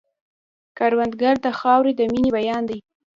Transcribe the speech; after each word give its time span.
کروندګر 0.77 1.35
د 1.45 1.47
خاورې 1.59 1.91
د 1.95 2.01
مینې 2.11 2.31
بیان 2.37 2.63
دی 2.69 2.79